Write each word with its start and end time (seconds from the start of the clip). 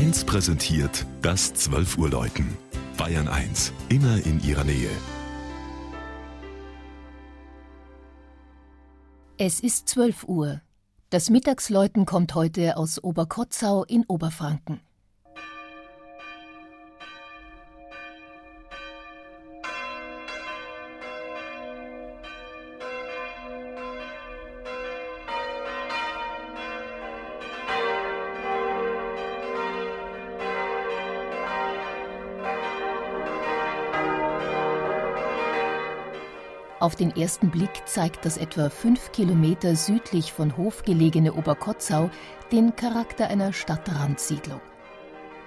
1 0.00 0.24
präsentiert 0.24 1.04
das 1.20 1.52
12 1.52 1.98
Uhr 1.98 2.08
Läuten. 2.08 2.56
Bayern 2.96 3.28
1, 3.28 3.70
immer 3.90 4.16
in 4.24 4.42
ihrer 4.42 4.64
Nähe. 4.64 4.88
Es 9.36 9.60
ist 9.60 9.90
12 9.90 10.24
Uhr. 10.24 10.62
Das 11.10 11.28
Mittagsläuten 11.28 12.06
kommt 12.06 12.34
heute 12.34 12.78
aus 12.78 13.04
Oberkotzau 13.04 13.84
in 13.84 14.06
Oberfranken. 14.06 14.80
Auf 36.80 36.96
den 36.96 37.14
ersten 37.14 37.50
Blick 37.50 37.82
zeigt 37.84 38.24
das 38.24 38.38
etwa 38.38 38.70
fünf 38.70 39.12
Kilometer 39.12 39.76
südlich 39.76 40.32
von 40.32 40.56
Hof 40.56 40.82
gelegene 40.82 41.34
Oberkotzau 41.34 42.08
den 42.52 42.74
Charakter 42.74 43.28
einer 43.28 43.52
Stadtrandsiedlung. 43.52 44.62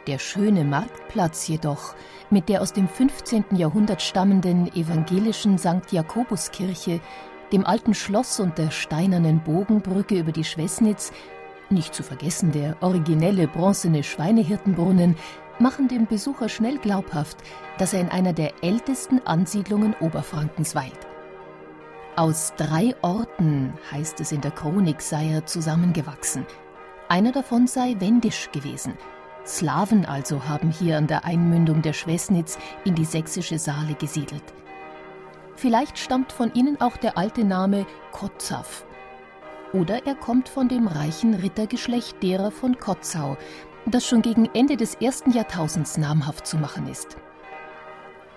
Der 0.06 0.20
schöne 0.20 0.64
Marktplatz 0.64 1.48
jedoch, 1.48 1.96
mit 2.30 2.50
der 2.50 2.62
aus 2.62 2.72
dem 2.72 2.88
15. 2.88 3.46
Jahrhundert 3.56 4.04
stammenden 4.04 4.72
evangelischen 4.76 5.58
St. 5.58 5.92
Jakobuskirche, 5.92 7.02
dem 7.52 7.66
alten 7.66 7.96
Schloss 7.96 8.40
und 8.40 8.60
der 8.60 8.70
steinernen 8.70 9.40
Bogenbrücke 9.44 10.20
über 10.20 10.34
die 10.34 10.44
Schwessnitz, 10.44 11.12
nicht 11.72 11.96
zu 11.96 12.04
vergessen 12.04 12.52
der 12.52 12.78
originelle 12.82 13.48
bronzene 13.48 14.04
Schweinehirtenbrunnen, 14.04 15.16
machen 15.58 15.88
dem 15.88 16.06
Besucher 16.06 16.48
schnell 16.48 16.78
glaubhaft, 16.78 17.38
dass 17.80 17.94
er 17.94 18.02
in 18.02 18.10
einer 18.10 18.34
der 18.34 18.52
ältesten 18.62 19.20
Ansiedlungen 19.26 19.96
Oberfrankens 20.00 20.76
weilt. 20.76 21.08
Aus 22.16 22.54
drei 22.58 22.96
Orten, 23.02 23.74
heißt 23.92 24.20
es 24.20 24.32
in 24.32 24.42
der 24.42 24.52
Chronik, 24.52 25.02
sei 25.02 25.32
er 25.32 25.48
zusammengewachsen. 25.48 26.46
Einer 27.10 27.32
davon 27.32 27.66
sei 27.66 27.96
wendisch 27.98 28.52
gewesen. 28.52 28.94
Slawen 29.48 30.06
also 30.06 30.48
haben 30.48 30.70
hier 30.70 31.00
an 31.00 31.08
der 31.08 31.26
Einmündung 31.26 31.82
der 31.82 31.94
Schwessnitz 31.94 32.60
in 32.86 32.94
die 32.94 33.06
sächsische 33.06 33.58
Saale 33.58 33.96
gesiedelt. 33.96 34.44
Vielleicht 35.56 35.98
stammt 35.98 36.32
von 36.32 36.54
ihnen 36.54 36.80
auch 36.82 36.98
der 36.98 37.18
alte 37.18 37.44
Name 37.44 37.88
Kotzav. 38.12 38.86
Oder 39.74 40.06
er 40.06 40.14
kommt 40.14 40.50
von 40.50 40.68
dem 40.68 40.88
reichen 40.88 41.34
Rittergeschlecht 41.34 42.22
derer 42.22 42.52
von 42.52 42.78
Kotzau, 42.78 43.38
das 43.88 44.06
schon 44.06 44.22
gegen 44.22 44.46
Ende 44.54 44.78
des 44.78 44.94
ersten 44.96 45.32
Jahrtausends 45.32 45.98
namhaft 45.98 46.46
zu 46.46 46.58
machen 46.58 46.88
ist. 46.88 47.18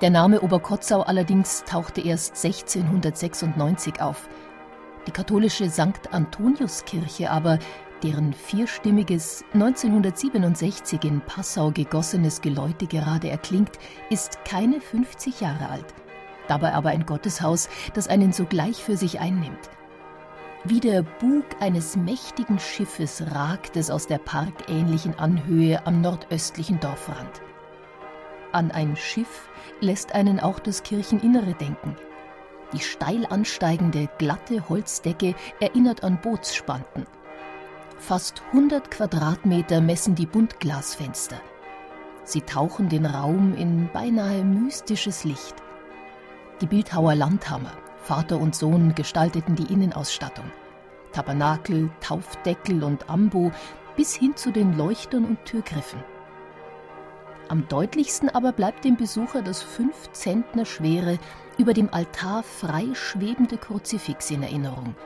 Der 0.03 0.11
Name 0.11 0.43
Oberkotzau 0.43 1.01
allerdings 1.01 1.65
tauchte 1.65 2.03
erst 2.03 2.45
1696 2.45 4.03
auf. 4.03 4.29
Die 5.07 5.11
katholische 5.11 5.71
St. 5.71 6.13
Antoniuskirche 6.13 7.31
aber, 7.31 7.59
deren 8.03 8.35
vierstimmiges 8.35 9.43
1967 9.55 11.03
in 11.05 11.23
Passau 11.23 11.71
gegossenes 11.71 12.43
Geläute 12.43 12.87
gerade 12.87 13.31
erklingt, 13.31 13.79
ist 14.11 14.45
keine 14.45 14.83
50 14.83 15.41
Jahre 15.41 15.71
alt. 15.71 15.95
Dabei 16.47 16.75
aber 16.75 16.91
ein 16.91 17.07
Gotteshaus, 17.07 17.71
das 17.95 18.07
einen 18.07 18.35
sogleich 18.35 18.85
für 18.85 18.99
sich 18.99 19.19
einnimmt. 19.21 19.71
Wie 20.65 20.81
der 20.81 21.05
Bug 21.05 21.47
eines 21.61 21.97
mächtigen 21.97 22.59
Schiffes 22.59 23.23
ragt 23.33 23.79
es 23.79 23.91
aus 23.91 24.07
der 24.07 24.19
parkähnlichen 24.19 25.19
Anhöhe 25.19 25.87
am 25.87 26.03
nordöstlichen 26.03 26.81
Dorfrand. 26.81 27.41
An 28.57 28.71
ein 28.71 28.97
Schiff 28.97 29.51
lässt 29.83 30.15
einen 30.15 30.41
auch 30.41 30.59
das 30.59 30.83
Kircheninnere 30.83 31.53
denken. 31.53 31.95
Die 32.73 32.81
steil 32.81 33.27
ansteigende, 33.27 34.09
glatte 34.17 34.67
Holzdecke 34.71 35.35
erinnert 35.61 36.03
an 36.03 36.19
Bootsspanten. 36.23 37.07
Fast 37.99 38.43
100 38.53 38.91
Quadratmeter 38.91 39.83
messen 39.83 40.15
die 40.15 40.25
Buntglasfenster. 40.25 41.37
Sie 42.25 42.41
tauchen 42.41 42.89
den 42.89 43.05
Raum 43.05 43.55
in 43.55 43.91
beinahe 43.93 44.43
mystisches 44.43 45.25
Licht. 45.25 45.57
Die 46.63 46.67
Bildhauer 46.67 47.15
Landhammer, 47.15 47.73
Vater 48.05 48.41
und 48.41 48.57
Sohn, 48.57 48.95
gestalteten 48.95 49.55
die 49.55 49.71
Innenausstattung. 49.71 50.51
Tabernakel, 51.13 51.91
Taufdeckel 52.01 52.83
und 52.83 53.11
Ambo 53.11 53.53
bis 53.97 54.15
hin 54.15 54.35
zu 54.35 54.51
den 54.51 54.79
Leuchtern 54.79 55.27
und 55.27 55.45
Türgriffen. 55.45 56.16
Am 57.49 57.69
deutlichsten 57.69 58.29
aber 58.29 58.53
bleibt 58.53 58.85
dem 58.85 58.97
Besucher 58.97 59.41
das 59.41 59.63
fünf 59.63 60.11
Zentner 60.13 60.65
schwere, 60.65 61.19
über 61.59 61.75
dem 61.75 61.93
Altar 61.93 62.43
frei 62.43 62.89
schwebende 62.95 63.57
Kruzifix 63.57 64.31
in 64.31 64.43
Erinnerung. 64.43 64.97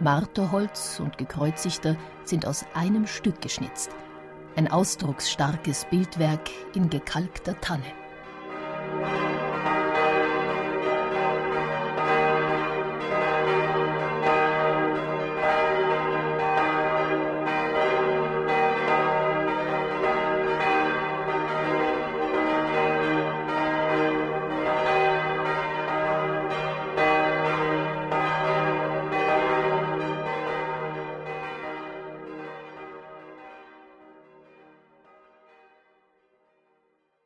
Marterholz 0.00 1.00
und 1.00 1.18
Gekreuzigter 1.18 1.96
sind 2.24 2.46
aus 2.46 2.64
einem 2.74 3.06
Stück 3.06 3.40
geschnitzt. 3.40 3.90
Ein 4.56 4.70
ausdrucksstarkes 4.70 5.86
Bildwerk 5.90 6.48
in 6.74 6.90
gekalkter 6.90 7.60
Tanne. 7.60 7.84